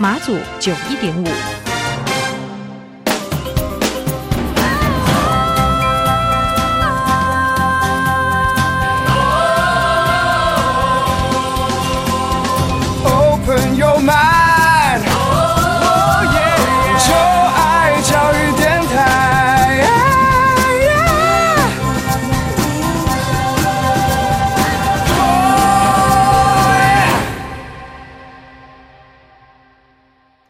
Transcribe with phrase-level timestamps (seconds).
[0.00, 1.57] 马祖九一点五。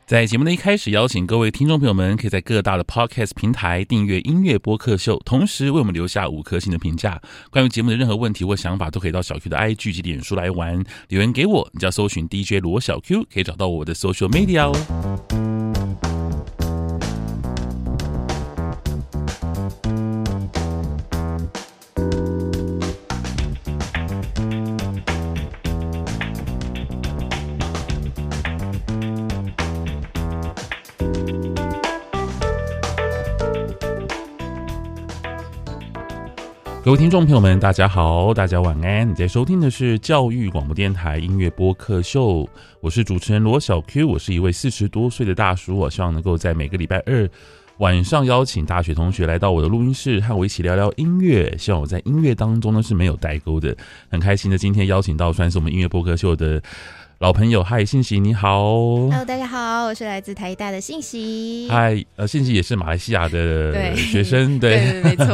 [0.09, 7.21] 在节目的一开始，邀请各位听众朋友们，可以在各大的 Podcast 平台订阅音乐播客秀，同时为我们留下五颗星的评价。
[7.51, 11.69] 关于节目的任何问题或想法，都可以到小 Q 的 IG 及脸书来玩留言给我。
[11.75, 15.68] 你只要搜寻 DJ 罗小 Q，可以找到我的 Social Media 哦。
[36.89, 39.11] 各位听众朋友们，大家好，大家晚安。
[39.11, 42.49] 你在收听的是教育广播电台音乐播客秀，
[42.81, 47.29] 我是主持人罗小 Q，我是一位四十多岁的大叔，我希望能够在每个礼拜二
[47.77, 51.55] 晚上邀请大学同学来到我的录音室，和我一起聊聊音乐。
[51.59, 53.77] 希望我在音乐当中呢是没有代沟的，
[54.11, 54.57] 很开心的。
[54.57, 56.63] 今天邀请到算是我们音乐播客秀的。
[57.19, 58.63] 老朋友，嗨，信息你好。
[58.63, 61.67] Hello，大家好，我是来自台大的信息。
[61.69, 65.27] 嗨，呃，信息也是马来西亚的学生，对，没错，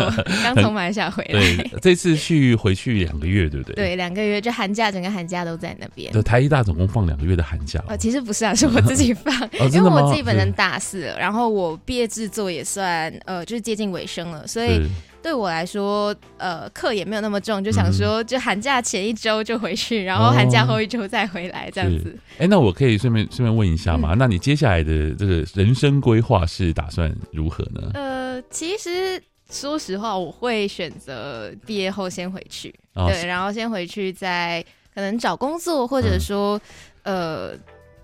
[0.43, 1.39] 刚从马来西亚回来。
[1.39, 3.75] 对，这次去回去两个月，对不对？
[3.75, 6.11] 对，两个月，就寒假，整个寒假都在那边。
[6.11, 7.84] 对，台一大总共放两个月的寒假。
[7.87, 14.81] 呃，其实不是啊，是我自己放， 哦、因为我自己本身大四了，然后我毕业制作也算呃，就是接近尾声了，所以。
[15.25, 22.15] 对我来说，呃，课也没有那么重，就想说，就寒假前一周就回去，嗯、然后寒假后一周再回来，这样子。
[22.37, 24.11] 哎，那我可以顺便顺便问一下吗？
[24.12, 27.91] 嗯、那你接下来的这个人生规划是打算如何呢？
[27.95, 29.19] 呃，其实
[29.51, 34.62] 说实话，我会选择毕业后先回去，哦、对，然后先回去再
[34.95, 36.61] 可能找工作，或者说，
[37.05, 37.55] 嗯、呃，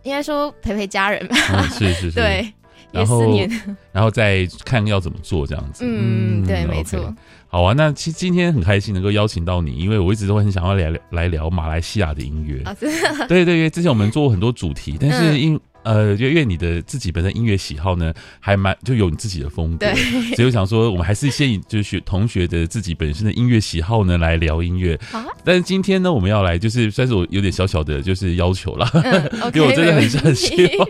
[0.04, 1.36] 应该说陪陪家人吧。
[1.52, 2.50] 嗯、是是是， 对。
[2.92, 3.22] 然后，
[3.92, 5.84] 然后再看要怎么做这样子。
[5.86, 6.98] 嗯，对，嗯、没错。
[7.00, 7.14] Okay.
[7.48, 12.62] 好啊，那其实今天很开心能够邀请到你，因为我一直都很想要来来聊马来西亚的音乐。
[12.62, 12.90] 啊， 对？
[13.26, 19.86] 对对，因为之前我们做过很多主题，但是因、嗯呃，就因为你的自己本身音乐喜好呢，还蛮就有你自己的风格，
[20.36, 24.94] 所以我想说，我们还是先以就是学同学的自己本身的音乐喜好呢来聊音乐。
[25.12, 30.88] 啊、但是今天呢，我们要来就是算是我有点小小的就是要求啦，嗯、因为我真的很很希望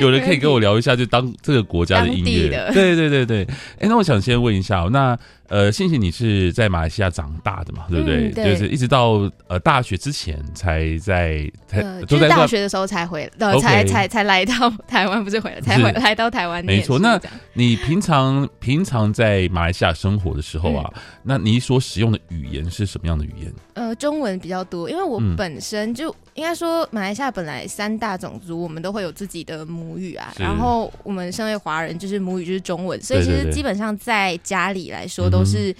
[0.00, 2.48] 有人可以跟我聊一下，就当这个国家的音乐。
[2.74, 3.44] 对对对对，
[3.78, 5.18] 哎，那我想先问一下，那。
[5.48, 7.84] 呃，信息你是在马来西亚长大的嘛？
[7.88, 8.32] 对不对？
[8.32, 16.64] 就是一直到呃大学之前才在才，呃、就是大学的时候才回，呃才才才来到台湾，不是回来，才回来到台湾。
[16.64, 17.18] 没错，那
[17.54, 23.54] 你平常平常在马来西亚生活的时候啊，嗯、那你所使用的语言是什么样的语言？
[23.74, 26.10] 呃，中文比较多，因为我本身就。
[26.10, 30.34] 嗯应该说，马来西亚本来三大种族，我们都会有自己的母语啊。
[30.38, 35.74] 然后我们身为华人，就是母语就是中文，所以其实基本上在家里来说，都是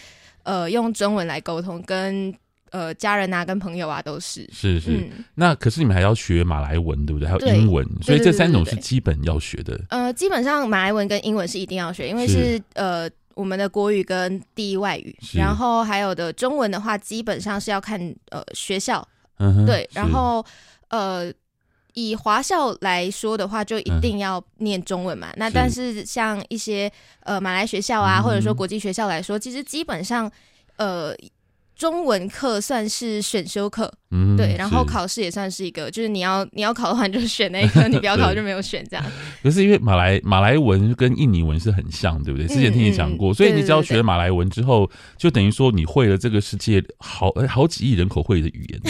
[0.45, 2.33] 呃用中文来沟通，跟
[2.77, 4.47] 呃家人啊、跟朋友啊都是。
[4.53, 4.91] 是是。
[4.91, 7.27] 嗯、那可是你们还要学马来文，对不对？
[7.27, 9.81] 还有英文，所以这三种是基本要学的。
[9.89, 15.17] 呃，基本上马来文跟英文是一定要学，因为是，是呃我们的国语跟第一外语。
[15.33, 17.99] 然后还有的中文的话，基本上是要看
[18.29, 19.07] 呃学校。
[19.39, 20.45] 嗯，对，然后
[20.89, 21.33] 呃，
[21.95, 25.31] 以华校来说的话，就一定要念中文嘛。
[25.31, 30.31] 嗯、那但是像一些呃马来学校啊，嗯、或者说国际学校来说，其实基本上
[30.77, 31.17] 呃。
[31.77, 39.05] 中文课算是选修课，嗯，对，然后考试也算是一个，是就是你要 你要考的话，你就选那个， 你不要考就没有选这样。
[39.43, 42.49] 可是因为马来马来文跟印尼文是很像，对不对？
[42.49, 48.81] 之前听你讲过，嗯、所以你只要学了马来文之后，就等于说你会了这个世界好好几亿人口会的语言。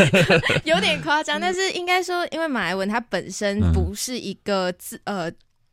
[0.64, 5.30] 有点夸张，但是应该说，因为马来文它本身不是一个字，呃。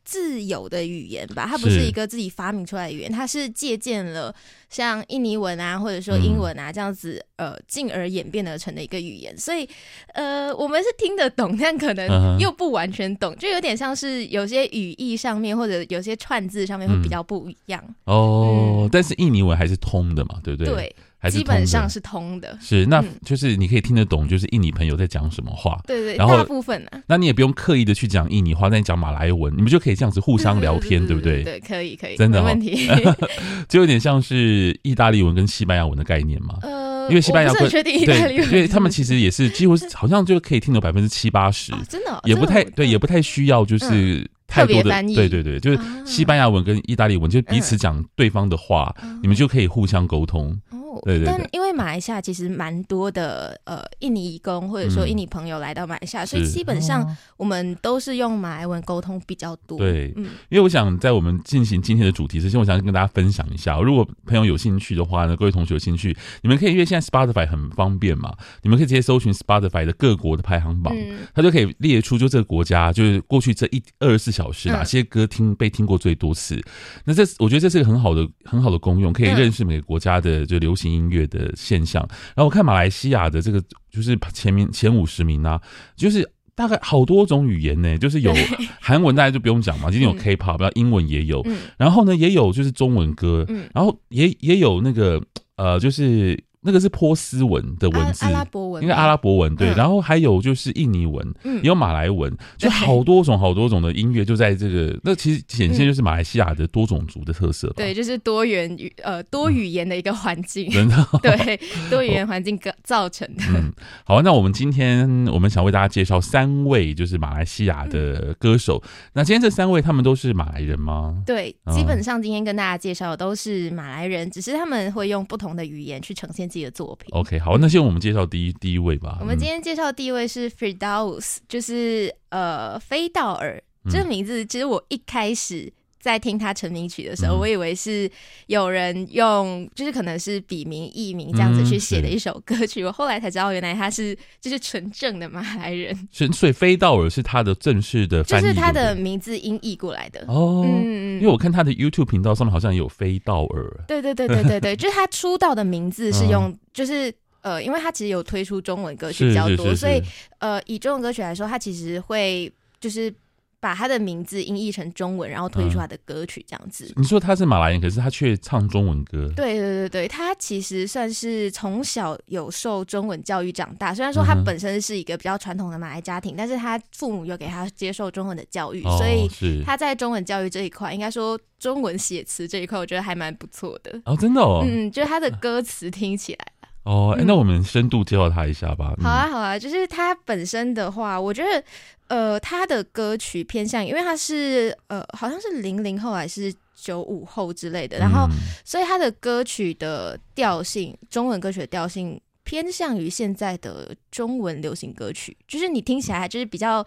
[0.10, 4.34] 自有的语言吧，它不是一个自己发明出来的语言，它是借鉴了
[4.68, 9.38] 像印尼文啊，或者说英文啊这样子，呃，进而演变而成的一个语言。
[9.38, 9.70] 所以，
[10.16, 17.84] 呃，我们是听得懂， 但可能又不完全懂，就有点像是有些语义上面或者有些串字上面会比较不一样。
[18.06, 20.74] 哦，嗯、但是印尼文还是通的嘛，对不对？
[20.74, 20.96] 对。
[21.28, 25.82] 基本上是通的，是那就是你可以听得懂，就是印尼朋友在讲什么话。
[25.88, 31.44] 对对，然后大部分呢，那你也不用刻意的去讲印尼话，但你讲马来文，你们就可以这样子互相聊天，对不对？
[31.44, 32.88] 对，可以可以，真的没问题。
[33.68, 36.60] 就有点像是意大利文跟西班牙文的概念嘛。
[36.62, 44.30] 呃，因为西班牙文，对，因为他们其实也是几乎好像就可以听懂百分之七八十，真的，也不太对，也不太需要就是。
[44.52, 50.60] 太多的对对对，就是西班牙文跟意大利文，就彼此讲对方的话，你们就可以互相沟通。
[51.04, 57.06] 对对对，但因为马来西亚其实蛮多的呃印尼移工或者说印尼朋友来到马来西亚，嗯、所以基本上
[57.38, 59.78] 我们都是用马来文沟通比较多。
[59.78, 76.56] 对，嗯，因为我想在我们进行今天的主题之前，我想跟大家分享一下，如果朋友有兴趣的话呢，各位同学有兴趣，你们可以因为现在 Spotify 很方便嘛，你们可以直接搜寻 Spotify 的各国的排行榜，嗯、它就可以列出就这个国家就是过去这一二十四小时哪些歌听被听过最多次。
[76.56, 76.64] 嗯、
[77.06, 81.54] 那这我觉得这是个很好的很好的功用，可以认识每个国家的就流行音乐的。
[81.56, 82.02] 现象，
[82.36, 85.62] 然后我看马来西亚的这个就是前面前五十名啊，
[85.96, 88.34] 就是大概好多种语言呢，就是有
[88.80, 91.46] 韩文，大家就不用讲嘛， 今天有 K-pop，然后英文也有，
[91.78, 95.22] 然后呢也有就是中文歌，然后也也有那个
[95.56, 96.42] 呃就是。
[96.62, 105.00] 那个是波斯文的文字，阿拉伯文，应该阿拉伯文对，然后还有就是印尼文，也有马来文，就好多种好多种的音乐就在这个。
[105.04, 107.76] 那其实显现就是马来西亚的多种族的特色吧。
[107.78, 111.58] 对，就是多元语呃多语言的一个环境， 真的 对
[111.90, 113.44] 多语言环境造成的。
[113.56, 113.72] 嗯，
[114.04, 118.84] 好，那我们今天我们想为大家介绍三位就是马来西亚的歌手。
[119.14, 121.24] 那今天这三位他们都是马来人吗？
[121.26, 127.08] 对，基本上今天跟大家介绍的都是马来人，只是他们会用不同的语言去呈现自己的作品。
[127.12, 129.18] OK，好，那先我们介绍第一第一位吧。
[129.22, 134.44] 我们今天介绍第一位是 Firdaus，就是呃菲道尔、嗯、这个名字。
[134.46, 138.10] 其实我一开始在听他成名曲的时候，嗯、我以为是
[138.48, 142.82] 有人用，就是可能是笔名艺名这样子去写的一首歌曲。
[142.82, 146.08] 嗯、我后来才知道，原来他是就是纯正的马来人。
[146.34, 150.64] 所以菲道尔是他的正式的翻译，就是他的名字音译过来的哦。
[150.66, 153.84] 嗯，因为我看他的 YouTube 频道上面好像有菲道尔。
[153.88, 160.02] 对对对对对对， 就是他出道的名字是用，就是呃，因为他其实有推出中文歌曲比较多，所以
[160.38, 162.50] 呃，以中文歌曲来说，他其实会
[162.80, 163.14] 就是。
[163.60, 166.86] 把他的名字音译成中文，然后推出他的歌曲，这样子。
[166.96, 169.32] 嗯、你说他是马来人，可是他却唱中文歌。
[169.36, 173.94] 对对对对，他其实算是从小有受中文教育长大。
[173.94, 184.02] 虽然说他本身是一个比较传统的马来家庭，嗯、但是他父母有给他接受中文的教育，哦、所以他在中文教育这一块，应该说中文写词这一块，我觉得还蛮不错的。
[184.06, 184.64] 哦，真的哦。
[184.66, 186.46] 嗯，就是他的歌词听起来。
[186.90, 188.94] 哦，那我们深度介绍他一下吧。
[188.98, 191.64] 嗯、好啊，好啊，就是他本身的话，我觉得。
[192.10, 198.28] 呃，他的歌曲偏向，因为他是呃，好像是零零后还是九五后之类的，然后
[198.66, 206.84] 所以他的歌曲的调性，中文歌曲的调性偏向于现在的中文流行歌曲，就是你听起来就是比较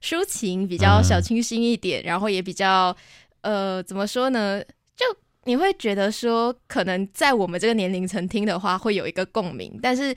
[0.00, 2.96] 抒情，比较小清新一点，然后也比较
[3.40, 4.62] 呃，怎么说呢？
[4.94, 5.04] 就
[5.46, 10.14] 你会觉得说，可能在我们这个年龄层听的话，会有一个共鸣，但是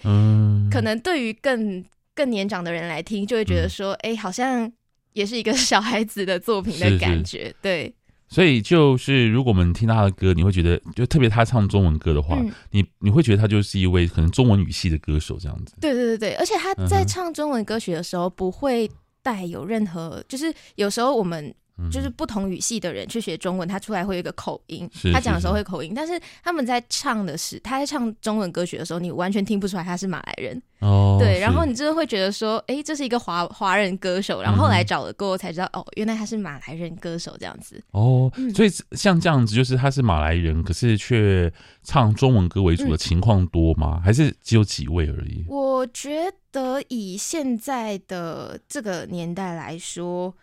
[0.69, 1.83] 可能对于更
[2.13, 4.69] 更年长的人来听，就会觉得说，哎、嗯欸，好像
[5.13, 7.95] 也是一个小孩子的作品的感觉，是是对。
[8.27, 15.73] 所以就是，如果我们听他的歌，你会觉得，就特别他唱中文歌的话，嗯、你你会觉得他就是一位可能中文语系的歌手这样子。
[15.79, 18.89] 对对对对，而且他在唱中文歌曲的时候，不会
[19.21, 21.53] 带有任何，嗯、就是有时候我们。
[21.91, 31.17] 就是不同语系的人去学中文，他出来会有一个口音，他讲的时候会口音，但是他们在唱的是，他在唱中文歌曲的时候，你完全听不出来他是马来人哦。
[31.19, 37.83] 对，然后你真的会觉得说，哎、欸，这是一个华华人歌手，然后后来找了过后才知道，嗯、哦，原来他是马来人歌手这样子。
[37.89, 41.51] 哦，所以像这样子，就是他是马来人，可是却
[41.81, 43.99] 唱中文歌为主的情况多吗？
[43.99, 45.43] 嗯、还是只有几位而已？
[45.47, 50.35] 我觉得以现在的这个年代来说。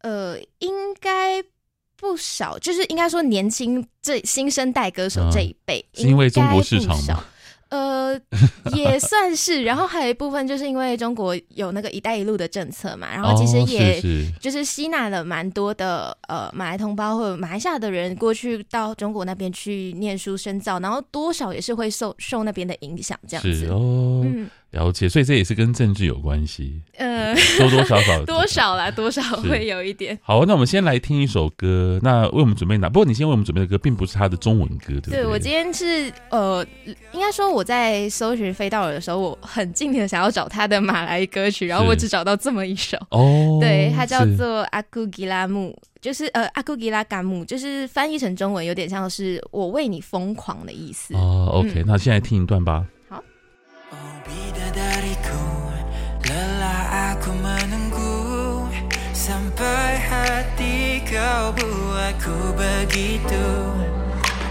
[0.00, 1.42] 呃，应该
[1.96, 7.24] 不少，就是应该说年轻这新生代歌手这一辈，是因为中国市场吗？
[7.70, 8.18] 呃，
[8.74, 9.62] 也 算是。
[9.62, 14.00] 然后还有一部分就是因为中国有那个“一带一路”的政策嘛，然后其实也
[14.40, 23.66] 就是吸纳了蛮多的呃马来同胞或者马来西亚的人过去到中国那边去念书深造，然后多少也是会受受那边的影响这样子。
[23.66, 24.48] 哦，嗯。
[24.72, 30.18] 了解，所以这也是跟政治有关系，嗯，多多少少 多少啦，多少会有一点。
[30.22, 31.98] 好，那我们先来听一首歌。
[32.02, 32.88] 那为我们准备哪？
[32.88, 35.22] 不过你先为我们准备的歌，并不是他的中文歌，对不对？
[35.22, 36.64] 对，我今天是呃，
[37.12, 51.48] 应该说我在搜寻飞道尔的时候，我很尽力的想要找他的马来歌曲，然后我只找到这么一首哦，对，它叫做阿库吉拉木，就是呃阿库吉拉甘木，就是翻译成中文有点像是我为你疯狂的意思哦。
[51.54, 52.84] OK，嗯，那现在听一段吧。
[54.28, 55.44] Bidadariku
[56.28, 58.68] Lelah aku menunggu.
[59.16, 63.48] Sampai hati kau buatku begitu.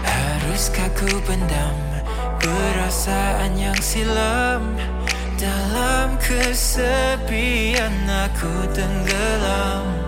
[0.02, 1.78] Haruskah ku pendam
[2.42, 4.74] Perasaan yang silam?
[5.38, 10.07] Dalam kesepian aku tenggelam.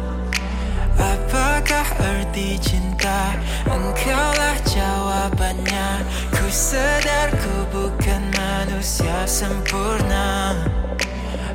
[1.00, 3.32] Apakah arti cinta?
[3.64, 6.04] Engkaulah jawabannya.
[6.28, 10.60] Ku sadar ku bukan manusia sempurna.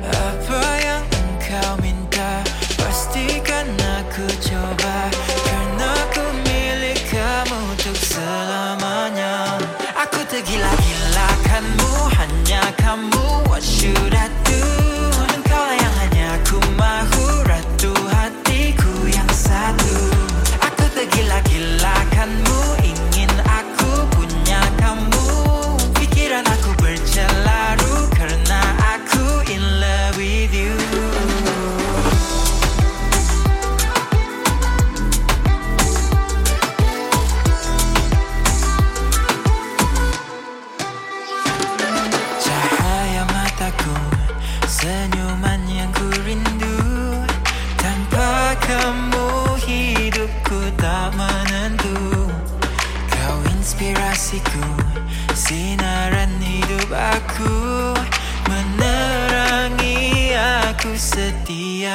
[0.02, 2.42] Apa yang engkau minta?
[2.74, 4.55] Pastikan aku coba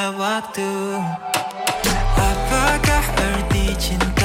[0.10, 0.98] waktu.
[2.18, 4.21] Apakah arti cinta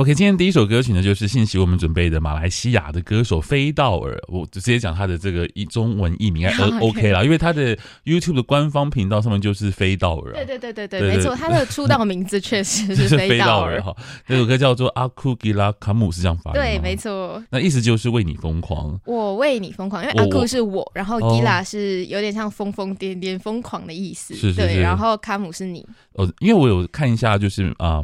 [0.00, 6.48] OK，今天第一首歌曲呢，就是信息我们准备的马来西亚的歌手菲道尔，我就直接讲他的这个一中文译名，
[6.80, 7.76] OK 啦，因为他的
[8.06, 10.32] YouTube 的官方频道上面就是菲道尔。
[10.32, 13.94] 对对对对对，没错，他的出道名字确实是菲道尔哈。
[14.26, 16.54] 那首歌叫做阿库吉拉卡姆，是这样发音。
[16.54, 17.42] 对，没错。
[17.50, 25.86] 那意思就是为你疯狂，我为你疯狂，因为阿库是我，然后吉拉是有点像疯疯癫癫、疯狂的意思，是对，然后卡姆是你。
[26.14, 28.00] 哦，因为我有看一下，就是啊。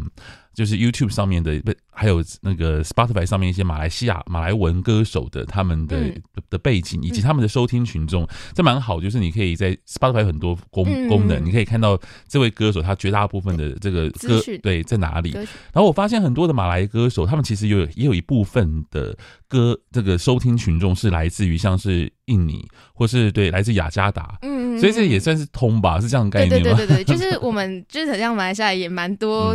[0.56, 8.98] 就是 YouTube 上面的，不还有那个 Spotify 上面一些马来西亚马来文歌手的他们的、嗯、的背景以及他们的收听群众，这蛮好。
[8.98, 15.32] 就是你可以在 Spotify 有很多功功能，嗯、你可以看到这位歌手他绝大部分的这个歌对在哪里。
[15.32, 19.14] 然后我发现很多的马来歌手，他们其实有也有一部分的
[19.46, 26.76] 歌这个收听群众是来自于像是印尼或是对来自雅加达，嗯，所以这也算是通吧，是这样的概念吗？
[26.78, 29.54] 对对对对，就是我们就是很像马来西亚也蛮多。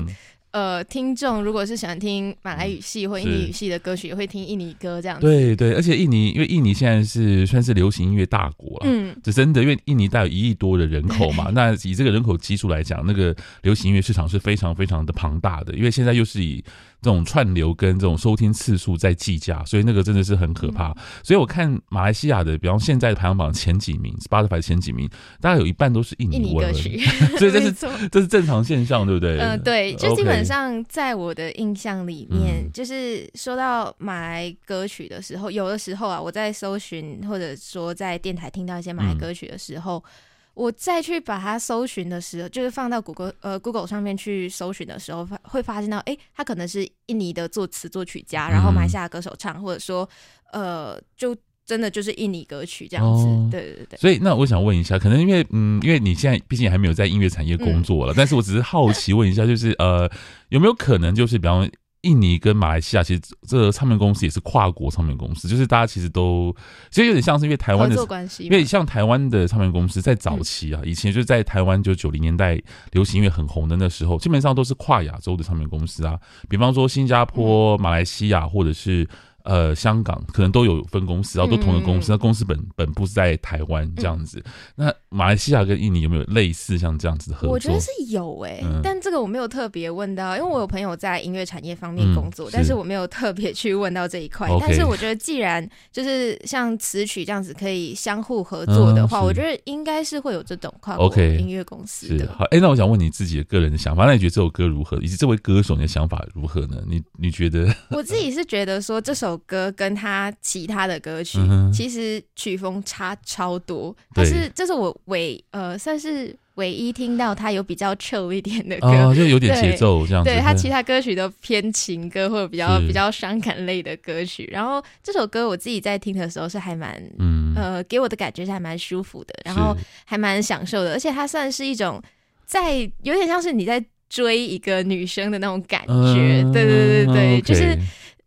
[0.51, 5.25] 嗯呃，听众如果是喜欢听马来语系或印尼语系的歌曲，也会听印尼歌这样子。
[5.25, 16.63] 对对，而且印尼，因为印尼现在是算是流行音乐大国了，嗯，这真的，因为印尼大有一亿多的人口嘛， 那以这个人口基数来讲，那个流行音乐市场是非常非常的庞大的，因为现在又是以。
[17.01, 20.89] 这种串流跟这种收听次数在计价，所以那个真的是很可怕。
[20.89, 27.00] 嗯、所以我看马来西亚的，比方现在的排行榜前几名，Spotify 前几名，大概有一半都是印尼歌曲。
[27.39, 27.72] 所以这是
[28.12, 29.39] 这是正常现象，对不对？
[29.39, 39.98] 嗯、呃，对，就基本上在我的印象里面，嗯、就是说到马来歌曲的时候，有的时候啊，我在搜寻或者说在电台听到一些马来歌曲的时候。
[39.98, 40.12] 嗯
[40.53, 50.08] 我再去把它搜寻的时候，就是放到谷歌呃 Google 上面去搜寻的时候，发会发现到，哎、欸，他可能是印尼的作词作曲家，然后马来西亚歌手唱，或者说，
[50.53, 51.36] 呃，就。
[51.63, 53.24] 真的就是印尼歌曲这样子。
[53.24, 53.98] 哦、对对对。
[53.98, 60.12] 所以那我想问一下，可能因为嗯，因为你现在毕竟还没有在音乐产业工作了，嗯、但是我只是好奇问一下，就是呃，
[60.50, 61.70] 有没有可能就是比方。
[62.01, 66.55] 印尼跟马来西亚其实这唱片公司也是跨国唱片公司，就是大家其实都
[66.89, 79.08] 其实有点像是因为台湾的关系，因为像台湾的唱片公司在早期啊，以前就在台湾就九零年代流行音乐很红的那时候，基本上都是跨亚洲的唱片公司啊，比方说新加坡、马来西亚或者是。
[79.43, 84.41] 呃，香港可能都有分公司，然后都同一个公司，那、嗯、公司本本部是在台湾这样子。
[84.45, 87.51] 嗯、那马来西亚跟印尼有没有类似像这样子的合作？
[87.51, 94.50] 我觉得是有诶、欸，嗯、但这个我没有特别问到，因为我有朋友在音乐产业方面工作，但是我没有特别去问到这一块。
[94.60, 102.27] 但是我觉得，既然就是像词曲这样子可以相互合作的话，嗯、我觉得应该是会有这种跨国音乐公司的。
[102.38, 104.98] 好，哎、欸，那我想问你自己的个人的想法，那你觉得这首歌如何？
[104.98, 106.77] 以及这位歌手你的想法如何呢？
[106.88, 107.74] 你你觉得？
[107.91, 110.31] 我自己是觉得说这首歌跟他。
[110.41, 120.29] 其他的歌曲、嗯、其实曲风差超多，但是这是我唯呃算是唯一听到他有比较 chill 一点的歌，哦、就有点节奏这样子。
[120.29, 124.50] 对，他其他歌曲都偏情歌或者比较比较伤感类的歌曲。
[124.51, 132.01] 然后这首歌我自己在听的时候是还蛮嗯呃给我的感觉是还蛮舒服的，然后还蛮享受的，而且它算是一种
[132.45, 136.41] 在有点像是你在追一个女生的那种感觉。
[136.43, 137.77] 嗯、对对对对，okay 就是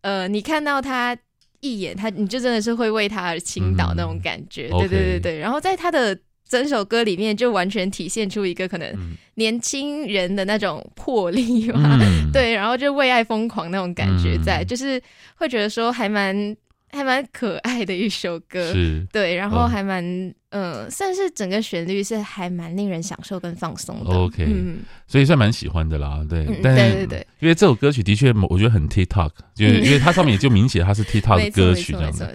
[0.04, 1.16] 呃你看到他。
[1.60, 5.38] 一眼，他你就真的是会为他而倾倒那种感觉，嗯、对对对对。
[5.38, 6.14] 然后在他的
[6.46, 15.02] 整首歌里面，就完全体现出一个可能年轻人的那种魄力嘛，嗯、 对，然后就为爱疯狂那种感觉在，在、嗯、就是
[15.36, 16.54] 会觉得说还蛮。
[16.94, 20.04] 还蛮可爱的一首歌，是对，然后还蛮
[20.50, 24.10] 嗯、呃，算是整个旋律是还蛮令人享受跟放松的。
[24.10, 32.26] OK，嗯，所以算蛮喜欢的啦，对，嗯、但对对对，因为这首歌曲的确我觉得很 TikTok， 就因为它上面也就明显它是 TikTok 的歌曲这样子。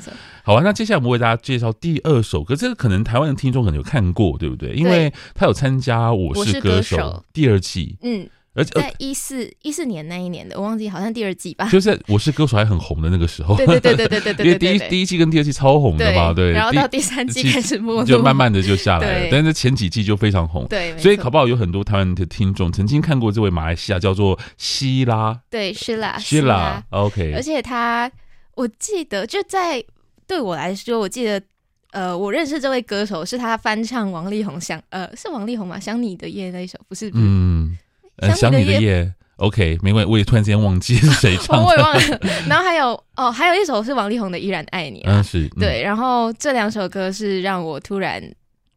[0.43, 4.73] 好啊，那接下来我们为大家介绍第二首歌，这个可能台湾的听众可能有看过，对不对？
[4.73, 6.97] 因为他有参加《我是歌手》
[7.31, 8.29] 第二季，嗯。
[8.59, 28.11] 而且在一四一四年那一年的，我忘记好像第二季吧， 就是我是歌手还很红的那个时候，对对对对对对对， 因为第一第一季跟第二季超红的嘛，对，然后到第三季开始没就慢慢的就下来了，但是前几季就非常红，对，所以考不好有很多台湾的听众曾经看过这位马来西亚叫做希拉，对，希拉，希拉，OK，而且他
[28.55, 29.81] 我记得就在
[30.27, 31.41] 对我来说，我记得
[31.91, 35.79] 呃，我认识这位歌手是他翻唱王力宏想呃是王力宏吗？
[35.79, 37.75] 想你的夜那一首不是，嗯，
[38.35, 39.13] 想你的夜。
[39.37, 42.19] OK，没关系，我也突然间忘记是谁 唱的，我也忘了。
[42.49, 45.81] 然后还有哦，还有一首是王力宏的《依然爱你》啊，嗯，是，嗯、对。
[45.81, 48.21] 然后这两首歌是让我突然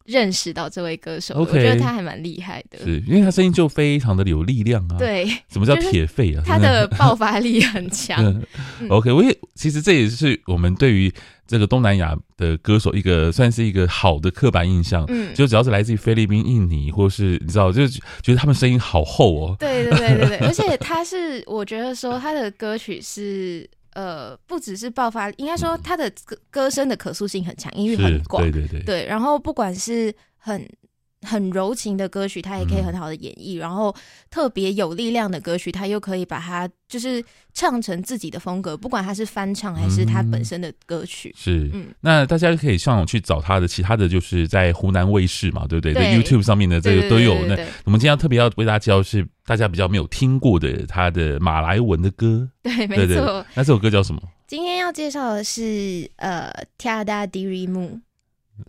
[0.04, 4.96] 认识到这位歌手，Okay, 我觉得他还蛮厉害的，是因为他声音就非常的有力量啊。
[4.98, 6.42] 对，什么叫铁肺啊？
[6.44, 8.24] 他的爆发力很强。
[8.80, 11.12] 嗯、OK，我也其实这也是我们对于。
[11.44, 19.56] 这个东南亚的歌手，一个算是一个好的刻板印象，嗯，就只要是来自于菲律宾、印尼，或是你知道，就觉得他们声音好厚哦。
[19.58, 30.68] 对对对对对， 而且他是，我觉得说他的歌曲是，呃，不只是爆发，应该说他的歌歌声的可塑性很强，音域很广，对对对，对，然后不管是很。
[31.22, 33.94] 很柔情的歌曲，他也可以很好的演绎；嗯、然后
[34.30, 41.30] 特别有力量的歌曲，他又可以把它就是唱成自己的风格，不管他是翻唱还是他本身的歌曲。
[41.30, 45.94] 嗯、是，嗯，那大家可以上网去找他的其他的就是在湖南卫视嘛，对不对？
[45.94, 47.34] 对，在 YouTube 上面的这个都有。
[47.46, 52.48] 那我们今天要特别要为大家介绍是大家比较没有听过的他的马来文的歌。
[52.62, 53.44] 对，没错。
[53.54, 54.20] 那这首歌叫什么？
[54.46, 58.00] 今天要介绍的是呃，Tiada Dirimu。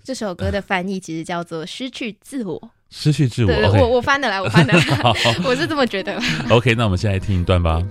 [0.04, 3.52] 这首歌的翻译其实叫做“失去自我”， 失去自我。
[3.80, 4.84] 我我翻的来，我翻的来，
[5.46, 6.20] 我是这么觉得。
[6.50, 7.82] OK，那我们现在听一段吧。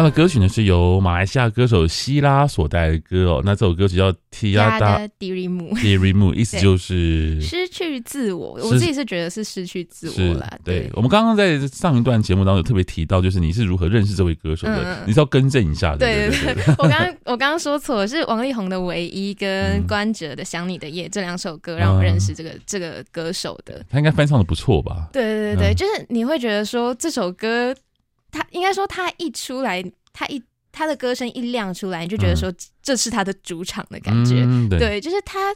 [0.00, 5.74] 他的歌曲呢是由马来西亚歌手希拉所带的歌哦，那这首歌曲叫《Tiada Dirimu》
[6.34, 8.52] 意思就是失去自我。
[8.62, 10.50] 我自己是觉得是失去自我啦。
[10.64, 15.98] 对，我们刚刚在上一段节目当中有特别提到，就是你是如何认识这位歌手的，嗯、你是要更正一下的。
[15.98, 23.84] 对对对，我刚刚 我刚刚说错了，是王力宏的《唯一》跟关喆的《想你的夜》这两首歌让我认识这个、嗯、这个歌手的。
[23.90, 25.10] 他应该翻唱的不错吧？
[25.12, 27.76] 对对对对，嗯、就是你会觉得说这首歌。
[28.30, 34.44] 他应该说，他一出来，他一他的歌声一亮出来，你就觉得说这是他的主场的感觉。
[34.46, 35.54] 嗯、对，对，就是他，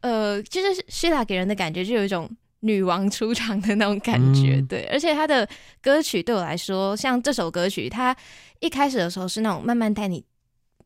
[0.00, 4.56] 呃，就是 Sheila 给人的感觉就有一种女王出场的那种感觉。
[4.56, 5.48] 嗯、对，而且他的
[5.82, 8.16] 歌曲对我来说，像这首歌曲，他
[8.60, 10.24] 一开始的时候是那种慢慢带你。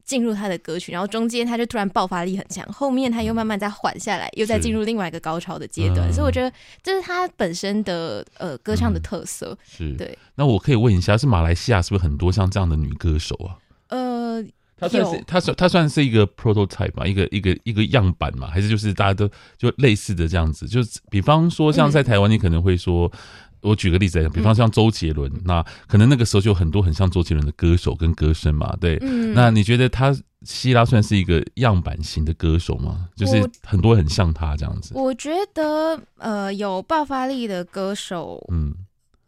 [0.09, 6.51] 进入他的歌曲，然后中间他就突然爆发力很强，后面他又慢慢再缓下来，又再进入另外一个高潮的阶段，所以我觉得
[6.83, 9.57] 这是他本身的呃歌唱的特色。
[9.63, 10.17] 是，对。
[10.35, 13.59] 那我可以问一下，是马来西亚是不是很多像这样的女歌手啊？
[13.89, 14.43] 呃，
[14.79, 20.67] 她算是她算她算是一个 prototype 嘛，一个一个一个样板嘛，还是就是大家都就类似的这样子？
[20.67, 23.13] 就是比方说像在台湾，你可能会说。
[23.61, 28.97] 我举个例子来讲，比方像周杰伦，嗯、那可能那个时候就有很多很像周杰伦的歌手跟歌声嘛，对。
[29.01, 33.09] 嗯、那你觉得他希拉算是一个样板型的歌手吗？
[33.17, 34.93] 就是很多很像他这样子。
[34.95, 38.73] 我觉得呃，有爆发力的歌手，嗯，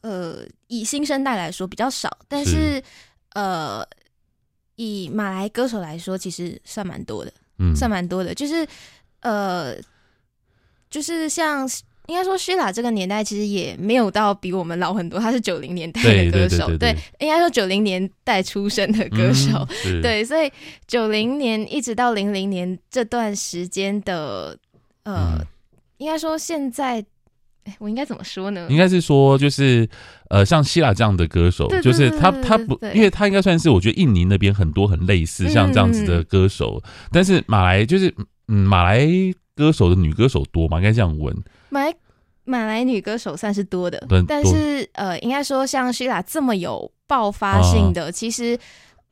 [0.02, 2.82] 呃，以新生代来说比较少，但是，是
[3.34, 3.84] 呃，
[4.76, 8.66] 以马来歌手来说，其实算蛮多的，嗯，算蛮多的，就是
[9.20, 9.74] 呃，
[10.88, 11.68] 就是像。
[12.10, 20.50] 应该说，Sheila 这个年代其实也没有到比我们老很多，他是九零年代的歌手，对，应该说九零年代出生的歌手，嗯、 对，所以
[20.88, 24.58] 九零年一直到零零年这段时间的，
[25.04, 25.46] 呃，嗯、
[25.98, 27.04] 应该说现在，
[27.78, 28.66] 我应该怎么说呢？
[28.68, 29.88] 应该是说，就是
[30.30, 38.12] 呃，像 Sheila 这样的歌手，就是他他不，因为他应该算是我觉得印尼那边很多很类似像这样子的歌手，嗯、但是马来就是
[38.48, 39.06] 嗯，马来
[39.54, 41.32] 歌手的女歌手多嘛，应该这样问。
[41.72, 41.94] 马来
[42.44, 48.58] 马来女歌手算是多的，对但是呃，应该说像 Sheila 这么有爆发性的，啊、其实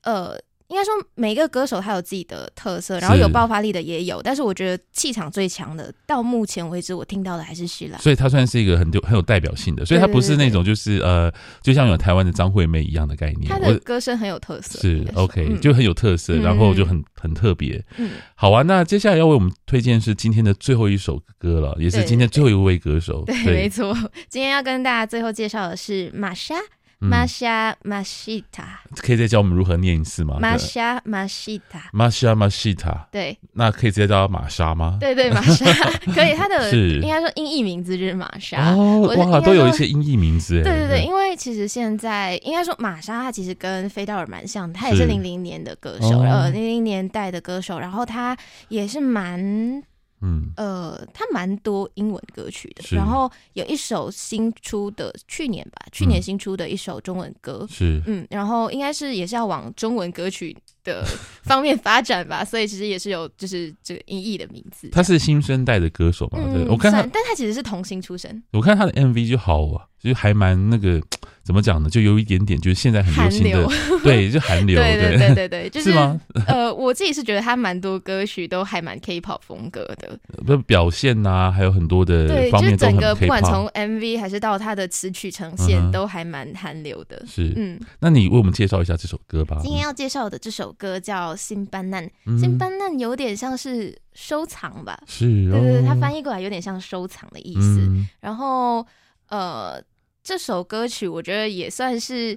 [0.02, 0.38] 呃。
[0.68, 17.82] 应该说，每个歌手他有自己的特色，然后有爆发力的也有，是但是我觉得气场最强的，到目前为止我听到的还是徐来，所以他算是一个很有很有代表性的，所以他不是那种就是呃，就像有台湾的张惠妹一样的概念，他的歌声很有特色，是 OK，就很有特色，嗯、然后就很很特别。
[17.96, 23.34] 嗯，好啊，那接下来要为我们推荐是今天的最后一首歌了，也是今天最后一位歌手，对。
[23.46, 23.96] 没错，
[24.28, 26.54] 今天要跟大家最后介绍的是玛莎。
[27.00, 30.36] 玛莎玛西塔，可以再教我们如何念一次吗？
[30.40, 34.96] 玛莎玛西塔，玛莎玛西塔，对，那可以直接叫玛莎吗？
[35.00, 35.64] 对对，玛莎。
[36.12, 38.72] 可以，他的应该说音译名字就是玛莎。
[38.74, 48.36] 哦，哇，都有一些音译名字，对对对，因为其实现在应该说玛莎，他其实跟菲道尔蛮像，他也是零零年的歌手，呃，零零年代的歌手，然后他
[48.68, 49.82] 也是蛮。
[50.20, 60.56] 嗯，呃，他蛮多英文歌曲的，然后有一首新出的，去年吧，去年新出的一首中文歌，是，嗯，然后应该是也是要往中文歌曲
[60.88, 61.04] 的
[61.42, 64.88] 方面发展吧，所以其实也是有就是这个音译的名字。
[64.90, 66.38] 他是新生代的歌手嘛？
[66.52, 68.42] 对，我看他，但他其实是童星出身。
[68.52, 71.00] 我看他的 MV 就好啊，就还蛮那个。
[71.48, 71.88] 怎么讲呢？
[71.88, 73.66] 就有一点点，就是现在很流行的，
[74.04, 76.20] 对，就韩流，对对对对对，就是，是吗？
[76.46, 87.24] 呃，我自己是觉得他蛮多歌曲都还蛮 K-pop 风格的， 不表现啊，还有很多的对，就是整个不管从 MV 还是到他的词曲呈现，嗯、都还蛮韩流的。
[87.26, 89.56] 是，嗯，那你为我们介绍一下这首歌吧。
[89.62, 94.98] 今天要介绍的这首歌叫《Simpan Nan》，《Simpan Nan》有点像是收藏吧？
[95.06, 97.80] 是、哦，对对对，它翻译过来有点像收藏的意思。
[97.80, 98.86] 嗯、然后，
[99.28, 99.82] 呃。
[100.20, 102.36] 这首歌曲我觉得也算是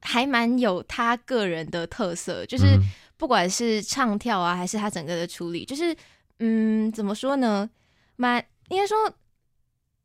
[0.00, 2.76] 还蛮有他个人的特色，就是
[3.16, 5.94] 不管是唱跳啊，还是他整个的处理，就是
[6.40, 7.70] 嗯，怎么说呢？
[8.16, 8.96] 蛮应该说，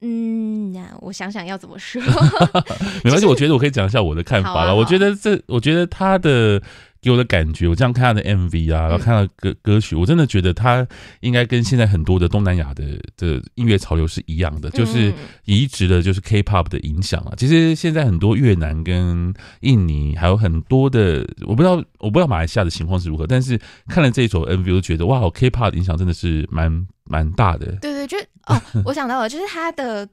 [0.02, 2.00] 嗯，那我想想要怎么说，
[3.04, 4.69] 没关系，我觉得我可以讲一下我的看法了。
[4.69, 6.62] 啊、我觉得这，我觉得他的。
[7.04, 10.88] 给我的感觉，我这样看他的 MV 啊，然后看到歌歌曲，我真的觉得他
[11.20, 12.84] 应该跟现在很多的东南亚的
[13.18, 15.13] 的音乐潮流是一样的，就是
[15.44, 17.34] 移植的，就是 K-pop 的影响啊。
[17.36, 27.74] 其实现在很多越南跟印尼还有很多的，我不知道我不知道马来西亚的情况是如何，但是看了这一首 MV，我觉得哇，K-pop 的影响真的是蛮蛮大的。
[27.82, 30.08] 对对，就哦，我想到了，就是他的。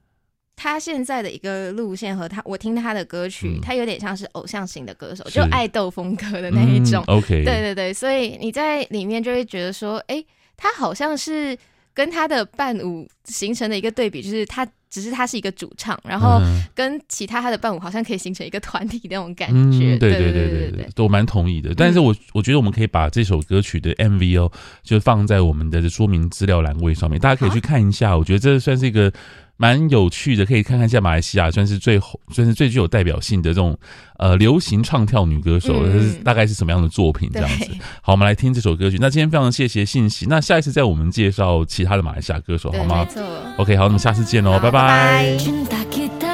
[0.57, 7.03] 他现在的一个路线和他，我听他的歌曲，嗯、他有点像是偶像型的歌手，就爱豆风格的那一种。
[7.09, 10.23] 嗯、OK，对对对，所以你在里面就会觉得说，哎，
[10.59, 11.57] 他好像是
[11.95, 16.39] 跟他的伴舞形成的一个对比，就是他只是他是一个主唱，然后
[16.75, 19.95] 跟其他他的伴舞好像可以形成一个团体那种感觉。
[19.95, 21.75] 嗯、对对对对对，都蛮同意的。
[21.75, 28.15] 但是我我觉得我们可以把这首歌曲的 MV 哦，就放在我们的说明资料栏位上面，大家可以去看一下。
[28.19, 29.11] 我觉得这算是一个。
[29.61, 33.79] 蛮有趣的，可以看看一下马来西亚算是最算是最具有代表性的这种
[34.17, 37.67] 呃流行唱跳女歌手，嗯、大概是什么样的作品这样子。
[38.01, 38.97] 好，我们来听这首歌曲。
[38.99, 43.07] 那今天非常谢谢信息，那下一次再我们介绍其他的马来西亚歌手好吗
[43.59, 45.37] ？OK，好，那么下次见喽，拜拜。
[45.69, 46.30] 拜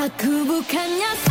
[0.00, 1.29] 아구북한 녀석.